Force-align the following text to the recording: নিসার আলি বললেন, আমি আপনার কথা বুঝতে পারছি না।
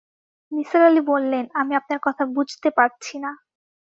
নিসার 0.51 0.81
আলি 0.81 1.01
বললেন, 1.07 1.45
আমি 1.53 1.73
আপনার 1.75 1.99
কথা 2.03 2.23
বুঝতে 2.35 2.69
পারছি 2.77 3.15
না। 3.19 3.31